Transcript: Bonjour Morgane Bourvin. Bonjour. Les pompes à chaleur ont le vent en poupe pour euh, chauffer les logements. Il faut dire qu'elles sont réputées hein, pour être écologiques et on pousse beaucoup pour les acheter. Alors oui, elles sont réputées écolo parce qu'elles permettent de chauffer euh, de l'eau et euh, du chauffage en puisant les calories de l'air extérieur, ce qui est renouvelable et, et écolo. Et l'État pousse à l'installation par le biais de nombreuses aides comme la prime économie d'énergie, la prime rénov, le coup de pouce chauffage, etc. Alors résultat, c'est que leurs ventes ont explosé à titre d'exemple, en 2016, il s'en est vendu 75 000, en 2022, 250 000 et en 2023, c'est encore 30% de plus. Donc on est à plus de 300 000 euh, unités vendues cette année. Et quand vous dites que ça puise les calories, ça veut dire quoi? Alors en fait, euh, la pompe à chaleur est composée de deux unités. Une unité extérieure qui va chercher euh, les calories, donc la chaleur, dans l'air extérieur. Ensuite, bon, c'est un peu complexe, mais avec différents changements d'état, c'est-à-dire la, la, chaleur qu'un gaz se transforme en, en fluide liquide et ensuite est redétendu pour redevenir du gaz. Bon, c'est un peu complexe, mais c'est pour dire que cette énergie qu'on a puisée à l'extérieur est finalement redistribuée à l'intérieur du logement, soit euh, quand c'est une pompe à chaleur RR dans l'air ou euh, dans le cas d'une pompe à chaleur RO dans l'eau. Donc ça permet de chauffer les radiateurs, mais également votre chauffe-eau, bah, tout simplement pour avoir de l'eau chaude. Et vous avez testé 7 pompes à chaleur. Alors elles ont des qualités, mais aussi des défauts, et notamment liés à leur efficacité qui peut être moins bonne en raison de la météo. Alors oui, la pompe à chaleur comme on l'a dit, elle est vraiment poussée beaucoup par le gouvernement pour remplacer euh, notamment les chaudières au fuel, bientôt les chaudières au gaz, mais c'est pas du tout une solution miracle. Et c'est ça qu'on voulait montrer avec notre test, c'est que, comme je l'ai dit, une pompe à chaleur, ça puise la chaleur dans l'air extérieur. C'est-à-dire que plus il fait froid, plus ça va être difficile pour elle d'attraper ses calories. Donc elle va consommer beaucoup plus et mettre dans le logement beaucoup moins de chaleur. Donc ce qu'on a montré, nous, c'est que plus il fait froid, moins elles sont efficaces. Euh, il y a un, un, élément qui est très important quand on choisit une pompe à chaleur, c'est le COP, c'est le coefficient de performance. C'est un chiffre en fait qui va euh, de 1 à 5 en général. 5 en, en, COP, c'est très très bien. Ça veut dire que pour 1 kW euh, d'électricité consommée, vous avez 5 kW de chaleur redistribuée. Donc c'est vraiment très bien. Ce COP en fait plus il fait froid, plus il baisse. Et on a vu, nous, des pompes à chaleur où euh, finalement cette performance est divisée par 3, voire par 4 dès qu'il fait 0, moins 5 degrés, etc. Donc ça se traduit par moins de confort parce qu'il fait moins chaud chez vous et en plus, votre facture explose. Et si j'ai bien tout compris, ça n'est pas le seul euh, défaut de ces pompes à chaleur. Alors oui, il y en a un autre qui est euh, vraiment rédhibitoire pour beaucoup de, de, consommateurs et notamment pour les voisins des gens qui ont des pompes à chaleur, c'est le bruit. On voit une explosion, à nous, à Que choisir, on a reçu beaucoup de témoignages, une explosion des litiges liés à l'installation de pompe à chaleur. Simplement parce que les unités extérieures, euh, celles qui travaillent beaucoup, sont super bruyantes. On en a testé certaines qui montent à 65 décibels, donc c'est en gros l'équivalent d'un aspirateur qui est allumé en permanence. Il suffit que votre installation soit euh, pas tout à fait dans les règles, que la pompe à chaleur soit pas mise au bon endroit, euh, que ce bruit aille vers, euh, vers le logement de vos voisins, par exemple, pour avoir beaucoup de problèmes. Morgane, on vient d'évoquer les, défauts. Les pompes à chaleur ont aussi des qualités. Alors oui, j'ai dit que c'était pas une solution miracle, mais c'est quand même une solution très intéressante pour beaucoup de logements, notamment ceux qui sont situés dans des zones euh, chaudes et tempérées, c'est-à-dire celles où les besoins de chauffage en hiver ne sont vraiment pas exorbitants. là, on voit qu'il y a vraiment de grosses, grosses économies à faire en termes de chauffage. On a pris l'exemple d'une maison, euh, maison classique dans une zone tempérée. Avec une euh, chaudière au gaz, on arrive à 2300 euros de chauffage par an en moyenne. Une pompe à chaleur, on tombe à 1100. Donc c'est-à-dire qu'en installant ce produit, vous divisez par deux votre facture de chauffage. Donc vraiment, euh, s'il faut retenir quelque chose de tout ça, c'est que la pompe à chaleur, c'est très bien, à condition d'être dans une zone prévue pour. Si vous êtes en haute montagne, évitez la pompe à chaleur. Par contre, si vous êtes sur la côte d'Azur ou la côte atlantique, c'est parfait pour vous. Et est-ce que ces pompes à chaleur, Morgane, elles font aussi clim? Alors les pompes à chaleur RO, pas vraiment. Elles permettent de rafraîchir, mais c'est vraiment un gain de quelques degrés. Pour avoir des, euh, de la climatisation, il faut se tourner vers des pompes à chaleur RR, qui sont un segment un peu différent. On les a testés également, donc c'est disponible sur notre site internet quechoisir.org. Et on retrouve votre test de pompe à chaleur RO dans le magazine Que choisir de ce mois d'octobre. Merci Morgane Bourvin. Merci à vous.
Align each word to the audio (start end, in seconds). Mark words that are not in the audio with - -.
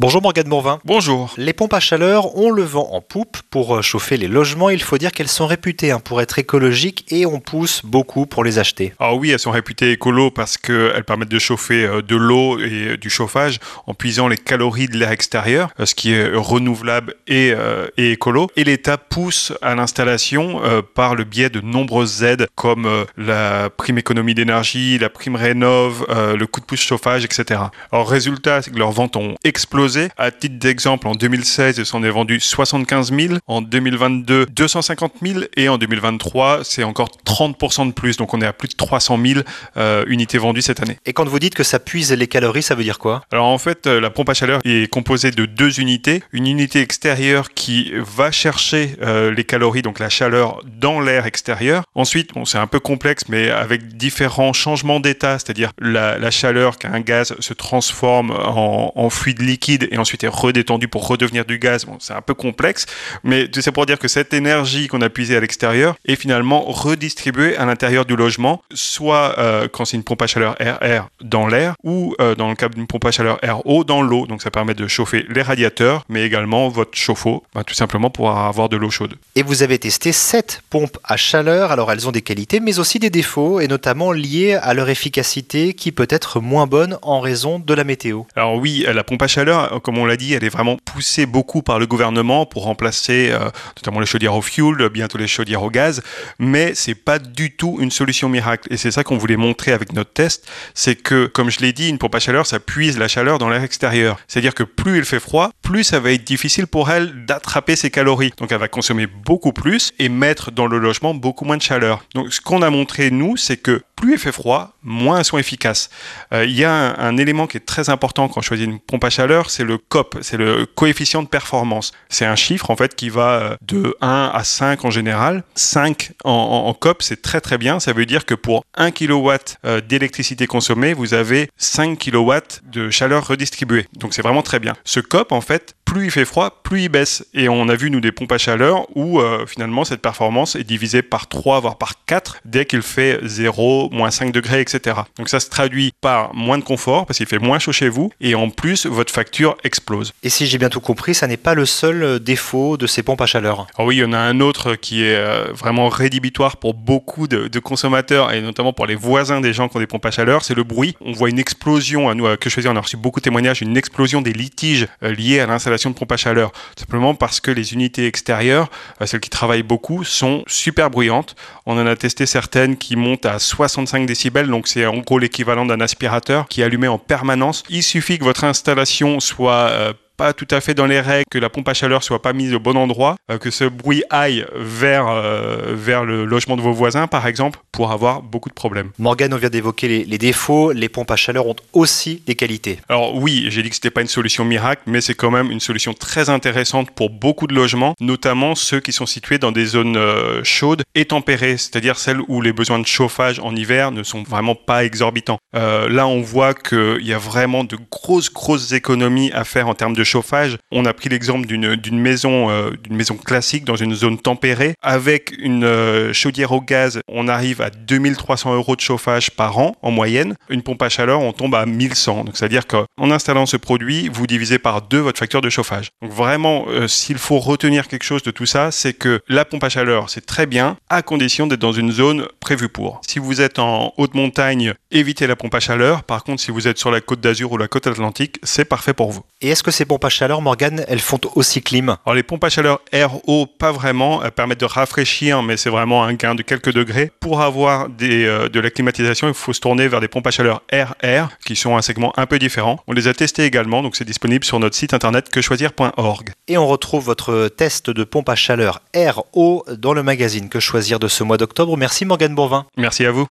Bonjour 0.00 0.22
Morgane 0.22 0.48
Bourvin. 0.48 0.78
Bonjour. 0.84 1.34
Les 1.38 1.52
pompes 1.52 1.74
à 1.74 1.80
chaleur 1.80 2.36
ont 2.36 2.52
le 2.52 2.62
vent 2.62 2.88
en 2.92 3.00
poupe 3.00 3.38
pour 3.50 3.74
euh, 3.74 3.82
chauffer 3.82 4.16
les 4.16 4.28
logements. 4.28 4.70
Il 4.70 4.80
faut 4.80 4.96
dire 4.96 5.10
qu'elles 5.10 5.26
sont 5.26 5.48
réputées 5.48 5.90
hein, 5.90 5.98
pour 5.98 6.20
être 6.20 6.38
écologiques 6.38 7.04
et 7.10 7.26
on 7.26 7.40
pousse 7.40 7.84
beaucoup 7.84 8.24
pour 8.24 8.44
les 8.44 8.60
acheter. 8.60 8.94
Alors 9.00 9.16
oui, 9.16 9.32
elles 9.32 9.40
sont 9.40 9.50
réputées 9.50 9.90
écolo 9.90 10.30
parce 10.30 10.56
qu'elles 10.56 11.02
permettent 11.02 11.30
de 11.30 11.40
chauffer 11.40 11.84
euh, 11.84 12.00
de 12.00 12.14
l'eau 12.14 12.60
et 12.60 12.90
euh, 12.90 12.96
du 12.96 13.10
chauffage 13.10 13.58
en 13.88 13.94
puisant 13.94 14.28
les 14.28 14.36
calories 14.36 14.86
de 14.86 14.96
l'air 14.96 15.10
extérieur, 15.10 15.70
ce 15.84 15.96
qui 15.96 16.12
est 16.12 16.30
renouvelable 16.32 17.16
et, 17.26 17.52
et 17.96 18.12
écolo. 18.12 18.48
Et 18.54 18.62
l'État 18.62 18.98
pousse 18.98 19.52
à 19.62 19.74
l'installation 19.74 20.60
par 20.94 21.14
le 21.14 21.24
biais 21.24 21.48
de 21.48 21.60
nombreuses 21.60 22.22
aides 22.22 22.46
comme 22.54 22.88
la 23.16 23.70
prime 23.70 23.98
économie 23.98 24.34
d'énergie, 24.34 24.98
la 24.98 25.08
prime 25.08 25.36
rénov, 25.36 26.06
le 26.08 26.46
coup 26.46 26.60
de 26.60 26.66
pouce 26.66 26.80
chauffage, 26.80 27.24
etc. 27.24 27.62
Alors 27.90 28.08
résultat, 28.08 28.62
c'est 28.62 28.70
que 28.70 28.78
leurs 28.78 28.92
ventes 28.92 29.16
ont 29.16 29.34
explosé 29.44 29.87
à 30.16 30.30
titre 30.30 30.58
d'exemple, 30.58 31.08
en 31.08 31.14
2016, 31.14 31.78
il 31.78 31.86
s'en 31.86 32.02
est 32.02 32.10
vendu 32.10 32.40
75 32.40 33.12
000, 33.12 33.34
en 33.46 33.62
2022, 33.62 34.46
250 34.46 35.12
000 35.22 35.40
et 35.56 35.68
en 35.68 35.78
2023, 35.78 36.60
c'est 36.64 36.84
encore 36.84 37.10
30% 37.24 37.88
de 37.88 37.92
plus. 37.92 38.16
Donc 38.16 38.34
on 38.34 38.40
est 38.40 38.46
à 38.46 38.52
plus 38.52 38.68
de 38.68 38.74
300 38.74 39.18
000 39.24 39.40
euh, 39.76 40.04
unités 40.06 40.38
vendues 40.38 40.62
cette 40.62 40.82
année. 40.82 40.98
Et 41.06 41.12
quand 41.12 41.26
vous 41.26 41.38
dites 41.38 41.54
que 41.54 41.62
ça 41.62 41.78
puise 41.78 42.12
les 42.12 42.26
calories, 42.26 42.62
ça 42.62 42.74
veut 42.74 42.84
dire 42.84 42.98
quoi? 42.98 43.22
Alors 43.32 43.46
en 43.46 43.58
fait, 43.58 43.86
euh, 43.86 44.00
la 44.00 44.10
pompe 44.10 44.28
à 44.30 44.34
chaleur 44.34 44.60
est 44.64 44.90
composée 44.90 45.30
de 45.30 45.46
deux 45.46 45.80
unités. 45.80 46.22
Une 46.32 46.46
unité 46.46 46.80
extérieure 46.80 47.50
qui 47.50 47.92
va 47.96 48.30
chercher 48.30 48.96
euh, 49.02 49.32
les 49.32 49.44
calories, 49.44 49.82
donc 49.82 49.98
la 49.98 50.08
chaleur, 50.08 50.60
dans 50.78 51.00
l'air 51.00 51.26
extérieur. 51.26 51.84
Ensuite, 51.94 52.34
bon, 52.34 52.44
c'est 52.44 52.58
un 52.58 52.66
peu 52.66 52.80
complexe, 52.80 53.24
mais 53.28 53.50
avec 53.50 53.96
différents 53.96 54.52
changements 54.52 55.00
d'état, 55.00 55.38
c'est-à-dire 55.38 55.72
la, 55.78 56.18
la, 56.18 56.30
chaleur 56.30 56.78
qu'un 56.78 57.00
gaz 57.00 57.34
se 57.38 57.54
transforme 57.54 58.30
en, 58.30 58.92
en 58.94 59.10
fluide 59.10 59.40
liquide 59.40 59.77
et 59.90 59.98
ensuite 59.98 60.24
est 60.24 60.28
redétendu 60.28 60.88
pour 60.88 61.06
redevenir 61.06 61.44
du 61.44 61.58
gaz. 61.58 61.84
Bon, 61.84 61.96
c'est 62.00 62.12
un 62.12 62.22
peu 62.22 62.34
complexe, 62.34 62.86
mais 63.24 63.48
c'est 63.60 63.72
pour 63.72 63.86
dire 63.86 63.98
que 63.98 64.08
cette 64.08 64.32
énergie 64.34 64.88
qu'on 64.88 65.00
a 65.00 65.10
puisée 65.10 65.36
à 65.36 65.40
l'extérieur 65.40 65.96
est 66.04 66.16
finalement 66.16 66.62
redistribuée 66.62 67.56
à 67.56 67.64
l'intérieur 67.64 68.04
du 68.04 68.16
logement, 68.16 68.62
soit 68.72 69.38
euh, 69.38 69.68
quand 69.70 69.84
c'est 69.84 69.96
une 69.96 70.04
pompe 70.04 70.22
à 70.22 70.26
chaleur 70.26 70.56
RR 70.60 71.08
dans 71.20 71.46
l'air 71.46 71.74
ou 71.82 72.14
euh, 72.20 72.34
dans 72.34 72.48
le 72.48 72.54
cas 72.54 72.68
d'une 72.68 72.86
pompe 72.86 73.04
à 73.04 73.10
chaleur 73.10 73.38
RO 73.42 73.84
dans 73.84 74.02
l'eau. 74.02 74.26
Donc 74.26 74.42
ça 74.42 74.50
permet 74.50 74.74
de 74.74 74.86
chauffer 74.86 75.24
les 75.28 75.42
radiateurs, 75.42 76.04
mais 76.08 76.24
également 76.24 76.68
votre 76.68 76.96
chauffe-eau, 76.96 77.42
bah, 77.54 77.64
tout 77.64 77.74
simplement 77.74 78.10
pour 78.10 78.30
avoir 78.30 78.68
de 78.68 78.76
l'eau 78.76 78.90
chaude. 78.90 79.14
Et 79.34 79.42
vous 79.42 79.62
avez 79.62 79.78
testé 79.78 80.12
7 80.12 80.62
pompes 80.70 80.98
à 81.04 81.16
chaleur. 81.16 81.72
Alors 81.72 81.92
elles 81.92 82.08
ont 82.08 82.12
des 82.12 82.22
qualités, 82.22 82.60
mais 82.60 82.78
aussi 82.78 82.98
des 82.98 83.10
défauts, 83.10 83.60
et 83.60 83.68
notamment 83.68 84.12
liés 84.12 84.54
à 84.54 84.74
leur 84.74 84.88
efficacité 84.88 85.74
qui 85.74 85.92
peut 85.92 86.08
être 86.10 86.40
moins 86.40 86.66
bonne 86.66 86.98
en 87.02 87.20
raison 87.20 87.58
de 87.58 87.74
la 87.74 87.84
météo. 87.84 88.22
Alors 88.36 88.56
oui, 88.56 88.84
la 88.86 89.04
pompe 89.04 89.22
à 89.22 89.26
chaleur 89.26 89.67
comme 89.82 89.98
on 89.98 90.04
l'a 90.04 90.16
dit, 90.16 90.34
elle 90.34 90.44
est 90.44 90.48
vraiment 90.48 90.76
poussée 90.84 91.26
beaucoup 91.26 91.62
par 91.62 91.78
le 91.78 91.86
gouvernement 91.86 92.46
pour 92.46 92.64
remplacer 92.64 93.30
euh, 93.30 93.50
notamment 93.76 94.00
les 94.00 94.06
chaudières 94.06 94.34
au 94.34 94.42
fuel, 94.42 94.88
bientôt 94.88 95.18
les 95.18 95.26
chaudières 95.26 95.62
au 95.62 95.70
gaz, 95.70 96.02
mais 96.38 96.74
c'est 96.74 96.94
pas 96.94 97.18
du 97.18 97.54
tout 97.54 97.78
une 97.80 97.90
solution 97.90 98.28
miracle. 98.28 98.72
Et 98.72 98.76
c'est 98.76 98.90
ça 98.90 99.04
qu'on 99.04 99.18
voulait 99.18 99.36
montrer 99.36 99.72
avec 99.72 99.92
notre 99.92 100.12
test, 100.12 100.48
c'est 100.74 100.96
que, 100.96 101.26
comme 101.26 101.50
je 101.50 101.60
l'ai 101.60 101.72
dit, 101.72 101.88
une 101.88 101.98
pompe 101.98 102.14
à 102.14 102.20
chaleur, 102.20 102.46
ça 102.46 102.60
puise 102.60 102.98
la 102.98 103.08
chaleur 103.08 103.38
dans 103.38 103.48
l'air 103.48 103.62
extérieur. 103.62 104.18
C'est-à-dire 104.26 104.54
que 104.54 104.62
plus 104.62 104.98
il 104.98 105.04
fait 105.04 105.20
froid, 105.20 105.50
plus 105.62 105.84
ça 105.84 106.00
va 106.00 106.12
être 106.12 106.24
difficile 106.24 106.66
pour 106.66 106.90
elle 106.90 107.24
d'attraper 107.26 107.76
ses 107.76 107.90
calories. 107.90 108.32
Donc 108.36 108.52
elle 108.52 108.58
va 108.58 108.68
consommer 108.68 109.06
beaucoup 109.06 109.52
plus 109.52 109.92
et 109.98 110.08
mettre 110.08 110.50
dans 110.50 110.66
le 110.66 110.78
logement 110.78 111.14
beaucoup 111.14 111.44
moins 111.44 111.56
de 111.56 111.62
chaleur. 111.62 112.04
Donc 112.14 112.32
ce 112.32 112.40
qu'on 112.40 112.62
a 112.62 112.70
montré, 112.70 113.10
nous, 113.10 113.36
c'est 113.36 113.56
que 113.56 113.82
plus 113.98 114.12
il 114.12 114.18
fait 114.18 114.32
froid, 114.32 114.74
moins 114.82 115.18
elles 115.18 115.24
sont 115.24 115.38
efficaces. 115.38 115.90
Euh, 116.32 116.44
il 116.44 116.52
y 116.52 116.64
a 116.64 116.72
un, 116.72 116.98
un, 116.98 117.16
élément 117.16 117.46
qui 117.46 117.56
est 117.56 117.66
très 117.66 117.90
important 117.90 118.28
quand 118.28 118.38
on 118.38 118.42
choisit 118.42 118.66
une 118.66 118.78
pompe 118.78 119.04
à 119.04 119.10
chaleur, 119.10 119.50
c'est 119.50 119.64
le 119.64 119.76
COP, 119.76 120.18
c'est 120.22 120.36
le 120.36 120.66
coefficient 120.66 121.22
de 121.22 121.28
performance. 121.28 121.92
C'est 122.08 122.24
un 122.24 122.36
chiffre 122.36 122.70
en 122.70 122.76
fait 122.76 122.94
qui 122.94 123.08
va 123.08 123.30
euh, 123.30 123.56
de 123.62 123.96
1 124.00 124.30
à 124.32 124.44
5 124.44 124.84
en 124.84 124.90
général. 124.90 125.42
5 125.56 126.12
en, 126.24 126.30
en, 126.30 126.74
COP, 126.74 127.02
c'est 127.02 127.22
très 127.22 127.40
très 127.40 127.58
bien. 127.58 127.80
Ça 127.80 127.92
veut 127.92 128.06
dire 128.06 128.24
que 128.24 128.34
pour 128.34 128.64
1 128.76 128.92
kW 128.92 129.30
euh, 129.64 129.80
d'électricité 129.80 130.46
consommée, 130.46 130.94
vous 130.94 131.14
avez 131.14 131.50
5 131.56 131.98
kW 131.98 132.32
de 132.70 132.90
chaleur 132.90 133.26
redistribuée. 133.26 133.86
Donc 133.94 134.14
c'est 134.14 134.22
vraiment 134.22 134.42
très 134.42 134.60
bien. 134.60 134.74
Ce 134.84 135.00
COP 135.00 135.32
en 135.32 135.40
fait 135.40 135.74
plus 135.88 136.04
il 136.04 136.10
fait 136.10 136.26
froid, 136.26 136.60
plus 136.62 136.82
il 136.82 136.88
baisse. 136.90 137.24
Et 137.32 137.48
on 137.48 137.66
a 137.70 137.74
vu, 137.74 137.90
nous, 137.90 138.00
des 138.00 138.12
pompes 138.12 138.32
à 138.32 138.36
chaleur 138.36 138.86
où 138.94 139.20
euh, 139.20 139.46
finalement 139.46 139.84
cette 139.84 140.02
performance 140.02 140.54
est 140.54 140.64
divisée 140.64 141.00
par 141.00 141.28
3, 141.28 141.60
voire 141.60 141.78
par 141.78 142.04
4 142.04 142.40
dès 142.44 142.66
qu'il 142.66 142.82
fait 142.82 143.20
0, 143.22 143.88
moins 143.90 144.10
5 144.10 144.30
degrés, 144.30 144.60
etc. 144.60 144.98
Donc 145.16 145.30
ça 145.30 145.40
se 145.40 145.48
traduit 145.48 145.92
par 146.02 146.34
moins 146.34 146.58
de 146.58 146.62
confort 146.62 147.06
parce 147.06 147.16
qu'il 147.16 147.26
fait 147.26 147.38
moins 147.38 147.58
chaud 147.58 147.72
chez 147.72 147.88
vous 147.88 148.10
et 148.20 148.34
en 148.34 148.50
plus, 148.50 148.84
votre 148.84 149.12
facture 149.12 149.56
explose. 149.64 150.12
Et 150.22 150.28
si 150.28 150.46
j'ai 150.46 150.58
bien 150.58 150.68
tout 150.68 150.80
compris, 150.80 151.14
ça 151.14 151.26
n'est 151.26 151.38
pas 151.38 151.54
le 151.54 151.64
seul 151.64 152.02
euh, 152.02 152.18
défaut 152.18 152.76
de 152.76 152.86
ces 152.86 153.02
pompes 153.02 153.22
à 153.22 153.26
chaleur. 153.26 153.66
Alors 153.76 153.88
oui, 153.88 153.96
il 153.96 154.00
y 154.00 154.04
en 154.04 154.12
a 154.12 154.18
un 154.18 154.40
autre 154.40 154.74
qui 154.74 155.04
est 155.04 155.16
euh, 155.16 155.46
vraiment 155.54 155.88
rédhibitoire 155.88 156.58
pour 156.58 156.74
beaucoup 156.74 157.28
de, 157.28 157.48
de, 157.48 157.58
consommateurs 157.60 158.32
et 158.32 158.42
notamment 158.42 158.74
pour 158.74 158.86
les 158.86 158.94
voisins 158.94 159.40
des 159.40 159.54
gens 159.54 159.68
qui 159.68 159.78
ont 159.78 159.80
des 159.80 159.86
pompes 159.86 160.04
à 160.04 160.10
chaleur, 160.10 160.44
c'est 160.44 160.54
le 160.54 160.64
bruit. 160.64 160.96
On 161.00 161.12
voit 161.12 161.30
une 161.30 161.38
explosion, 161.38 162.10
à 162.10 162.14
nous, 162.14 162.26
à 162.26 162.36
Que 162.36 162.50
choisir, 162.50 162.72
on 162.72 162.76
a 162.76 162.80
reçu 162.80 162.98
beaucoup 162.98 163.20
de 163.20 163.24
témoignages, 163.24 163.62
une 163.62 163.76
explosion 163.78 164.20
des 164.20 164.34
litiges 164.34 164.86
liés 165.00 165.40
à 165.40 165.46
l'installation 165.46 165.77
de 165.86 165.94
pompe 165.94 166.12
à 166.12 166.16
chaleur. 166.16 166.52
Simplement 166.76 167.14
parce 167.14 167.40
que 167.40 167.50
les 167.50 167.72
unités 167.72 168.06
extérieures, 168.06 168.70
euh, 169.00 169.06
celles 169.06 169.20
qui 169.20 169.30
travaillent 169.30 169.62
beaucoup, 169.62 170.04
sont 170.04 170.42
super 170.46 170.90
bruyantes. 170.90 171.36
On 171.66 171.78
en 171.78 171.86
a 171.86 171.96
testé 171.96 172.26
certaines 172.26 172.76
qui 172.76 172.96
montent 172.96 173.26
à 173.26 173.38
65 173.38 174.06
décibels, 174.06 174.48
donc 174.48 174.68
c'est 174.68 174.86
en 174.86 174.98
gros 174.98 175.18
l'équivalent 175.18 175.64
d'un 175.64 175.80
aspirateur 175.80 176.48
qui 176.48 176.60
est 176.60 176.64
allumé 176.64 176.88
en 176.88 176.98
permanence. 176.98 177.62
Il 177.68 177.82
suffit 177.82 178.18
que 178.18 178.24
votre 178.24 178.44
installation 178.44 179.20
soit 179.20 179.68
euh, 179.70 179.92
pas 180.18 180.32
tout 180.32 180.48
à 180.50 180.60
fait 180.60 180.74
dans 180.74 180.86
les 180.86 181.00
règles, 181.00 181.24
que 181.30 181.38
la 181.38 181.48
pompe 181.48 181.68
à 181.68 181.74
chaleur 181.74 182.02
soit 182.02 182.20
pas 182.20 182.32
mise 182.32 182.52
au 182.52 182.58
bon 182.58 182.76
endroit, 182.76 183.14
euh, 183.30 183.38
que 183.38 183.50
ce 183.50 183.64
bruit 183.64 184.02
aille 184.10 184.44
vers, 184.54 185.06
euh, 185.06 185.74
vers 185.74 186.04
le 186.04 186.24
logement 186.24 186.56
de 186.56 186.60
vos 186.60 186.72
voisins, 186.72 187.06
par 187.06 187.26
exemple, 187.26 187.60
pour 187.70 187.92
avoir 187.92 188.20
beaucoup 188.20 188.48
de 188.48 188.54
problèmes. 188.54 188.90
Morgane, 188.98 189.32
on 189.32 189.36
vient 189.36 189.48
d'évoquer 189.48 190.04
les, 190.04 190.18
défauts. 190.18 190.72
Les 190.72 190.88
pompes 190.88 191.12
à 191.12 191.16
chaleur 191.16 191.46
ont 191.46 191.54
aussi 191.72 192.20
des 192.26 192.34
qualités. 192.34 192.80
Alors 192.88 193.14
oui, 193.14 193.46
j'ai 193.48 193.62
dit 193.62 193.68
que 193.68 193.76
c'était 193.76 193.92
pas 193.92 194.00
une 194.00 194.08
solution 194.08 194.44
miracle, 194.44 194.82
mais 194.86 195.00
c'est 195.00 195.14
quand 195.14 195.30
même 195.30 195.52
une 195.52 195.60
solution 195.60 195.94
très 195.94 196.28
intéressante 196.28 196.90
pour 196.90 197.10
beaucoup 197.10 197.46
de 197.46 197.54
logements, 197.54 197.94
notamment 198.00 198.56
ceux 198.56 198.80
qui 198.80 198.90
sont 198.90 199.06
situés 199.06 199.38
dans 199.38 199.52
des 199.52 199.66
zones 199.66 199.96
euh, 199.96 200.42
chaudes 200.42 200.82
et 200.96 201.04
tempérées, 201.04 201.56
c'est-à-dire 201.56 201.96
celles 201.96 202.20
où 202.26 202.42
les 202.42 202.52
besoins 202.52 202.80
de 202.80 202.86
chauffage 202.86 203.38
en 203.38 203.54
hiver 203.54 203.92
ne 203.92 204.02
sont 204.02 204.24
vraiment 204.24 204.56
pas 204.56 204.84
exorbitants. 204.84 205.38
là, 205.52 206.08
on 206.08 206.20
voit 206.20 206.54
qu'il 206.54 207.06
y 207.06 207.12
a 207.12 207.18
vraiment 207.18 207.62
de 207.62 207.78
grosses, 207.88 208.32
grosses 208.32 208.72
économies 208.72 209.30
à 209.32 209.44
faire 209.44 209.68
en 209.68 209.74
termes 209.74 209.94
de 209.94 210.07
chauffage. 210.08 210.56
On 210.72 210.84
a 210.84 210.92
pris 210.92 211.08
l'exemple 211.08 211.46
d'une 211.46 212.00
maison, 212.00 212.50
euh, 212.50 212.70
maison 212.90 213.16
classique 213.16 213.64
dans 213.64 213.76
une 213.76 213.94
zone 213.94 214.18
tempérée. 214.18 214.74
Avec 214.82 215.32
une 215.38 215.64
euh, 215.64 216.12
chaudière 216.12 216.52
au 216.52 216.60
gaz, 216.60 217.00
on 217.08 217.28
arrive 217.28 217.60
à 217.60 217.70
2300 217.70 218.54
euros 218.54 218.76
de 218.76 218.80
chauffage 218.80 219.30
par 219.30 219.58
an 219.58 219.76
en 219.82 219.90
moyenne. 219.90 220.34
Une 220.48 220.62
pompe 220.62 220.82
à 220.82 220.88
chaleur, 220.88 221.20
on 221.20 221.32
tombe 221.32 221.54
à 221.54 221.66
1100. 221.66 222.24
Donc 222.24 222.36
c'est-à-dire 222.36 222.66
qu'en 222.66 222.86
installant 222.98 223.46
ce 223.46 223.56
produit, 223.56 224.08
vous 224.12 224.26
divisez 224.26 224.58
par 224.58 224.82
deux 224.82 224.98
votre 224.98 225.18
facture 225.18 225.40
de 225.40 225.50
chauffage. 225.50 225.90
Donc 226.02 226.12
vraiment, 226.12 226.64
euh, 226.68 226.88
s'il 226.88 227.18
faut 227.18 227.38
retenir 227.38 227.88
quelque 227.88 228.04
chose 228.04 228.22
de 228.22 228.30
tout 228.30 228.46
ça, 228.46 228.70
c'est 228.70 228.94
que 228.94 229.20
la 229.28 229.44
pompe 229.44 229.64
à 229.64 229.68
chaleur, 229.68 230.10
c'est 230.10 230.26
très 230.26 230.46
bien, 230.46 230.76
à 230.88 231.02
condition 231.02 231.46
d'être 231.46 231.60
dans 231.60 231.72
une 231.72 231.92
zone 231.92 232.26
prévue 232.40 232.68
pour. 232.68 233.00
Si 233.06 233.18
vous 233.18 233.40
êtes 233.40 233.58
en 233.58 233.92
haute 233.96 234.14
montagne, 234.14 234.74
évitez 234.90 235.26
la 235.26 235.36
pompe 235.36 235.54
à 235.54 235.60
chaleur. 235.60 236.02
Par 236.04 236.24
contre, 236.24 236.42
si 236.42 236.50
vous 236.50 236.66
êtes 236.68 236.78
sur 236.78 236.90
la 236.90 237.00
côte 237.00 237.20
d'Azur 237.20 237.52
ou 237.52 237.58
la 237.58 237.68
côte 237.68 237.86
atlantique, 237.86 238.38
c'est 238.42 238.64
parfait 238.64 238.94
pour 238.94 239.10
vous. 239.10 239.22
Et 239.40 239.50
est-ce 239.50 239.62
que 239.62 239.70
ces 239.70 239.84
pompes 239.84 240.04
à 240.04 240.08
chaleur, 240.08 240.42
Morgane, 240.42 240.84
elles 240.88 240.98
font 240.98 241.20
aussi 241.36 241.62
clim? 241.62 241.96
Alors 242.04 242.16
les 242.16 242.24
pompes 242.24 242.42
à 242.42 242.48
chaleur 242.48 242.80
RO, 242.92 243.46
pas 243.46 243.70
vraiment. 243.70 244.20
Elles 244.24 244.32
permettent 244.32 244.58
de 244.58 244.64
rafraîchir, 244.64 245.44
mais 245.44 245.56
c'est 245.56 245.70
vraiment 245.70 246.02
un 246.02 246.14
gain 246.14 246.34
de 246.34 246.42
quelques 246.42 246.72
degrés. 246.72 247.12
Pour 247.20 247.40
avoir 247.40 247.88
des, 247.88 248.24
euh, 248.24 248.48
de 248.48 248.58
la 248.58 248.70
climatisation, 248.70 249.28
il 249.28 249.34
faut 249.34 249.52
se 249.52 249.60
tourner 249.60 249.86
vers 249.86 250.00
des 250.00 250.08
pompes 250.08 250.26
à 250.26 250.32
chaleur 250.32 250.62
RR, 250.72 251.28
qui 251.44 251.54
sont 251.54 251.76
un 251.76 251.82
segment 251.82 252.12
un 252.16 252.26
peu 252.26 252.40
différent. 252.40 252.80
On 252.88 252.92
les 252.92 253.06
a 253.06 253.14
testés 253.14 253.44
également, 253.44 253.80
donc 253.80 253.94
c'est 253.94 254.04
disponible 254.04 254.44
sur 254.44 254.58
notre 254.58 254.74
site 254.74 254.92
internet 254.92 255.28
quechoisir.org. 255.28 256.30
Et 256.48 256.58
on 256.58 256.66
retrouve 256.66 257.04
votre 257.04 257.46
test 257.46 257.90
de 257.90 258.02
pompe 258.02 258.30
à 258.30 258.34
chaleur 258.34 258.82
RO 258.96 259.64
dans 259.76 259.94
le 259.94 260.02
magazine 260.02 260.48
Que 260.48 260.58
choisir 260.58 260.98
de 260.98 261.06
ce 261.06 261.22
mois 261.22 261.36
d'octobre. 261.36 261.76
Merci 261.76 262.04
Morgane 262.04 262.34
Bourvin. 262.34 262.66
Merci 262.76 263.06
à 263.06 263.12
vous. 263.12 263.26